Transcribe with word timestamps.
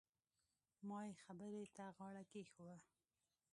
ما 0.87 0.99
يې 1.07 1.13
خبرې 1.23 1.63
ته 1.75 1.85
غاړه 1.97 2.23
کېښووه. 2.31 2.77